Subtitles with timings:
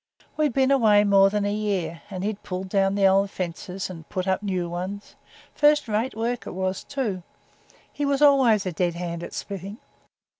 [0.35, 4.09] We'd been away more than a year, and he'd pulled down the old fences and
[4.09, 5.15] put up new ones
[5.53, 7.21] first rate work it was too;
[7.93, 9.77] he was always a dead hand at splitting.